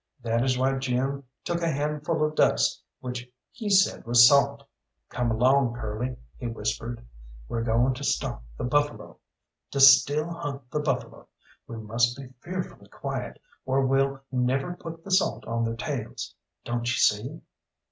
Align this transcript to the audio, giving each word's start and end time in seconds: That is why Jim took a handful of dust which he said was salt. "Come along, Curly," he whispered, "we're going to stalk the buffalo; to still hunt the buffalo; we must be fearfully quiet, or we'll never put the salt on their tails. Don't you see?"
That 0.23 0.43
is 0.43 0.57
why 0.57 0.79
Jim 0.79 1.25
took 1.43 1.61
a 1.61 1.69
handful 1.71 2.23
of 2.25 2.33
dust 2.33 2.81
which 3.01 3.31
he 3.51 3.69
said 3.69 4.03
was 4.03 4.27
salt. 4.27 4.63
"Come 5.09 5.29
along, 5.29 5.75
Curly," 5.75 6.17
he 6.37 6.47
whispered, 6.47 7.05
"we're 7.47 7.61
going 7.61 7.93
to 7.93 8.03
stalk 8.03 8.41
the 8.57 8.63
buffalo; 8.63 9.19
to 9.69 9.79
still 9.79 10.31
hunt 10.33 10.71
the 10.71 10.79
buffalo; 10.79 11.27
we 11.67 11.77
must 11.77 12.17
be 12.17 12.29
fearfully 12.39 12.89
quiet, 12.89 13.39
or 13.63 13.85
we'll 13.85 14.19
never 14.31 14.75
put 14.75 15.03
the 15.03 15.11
salt 15.11 15.45
on 15.45 15.63
their 15.65 15.75
tails. 15.75 16.33
Don't 16.65 16.87
you 16.87 16.95
see?" 16.97 17.41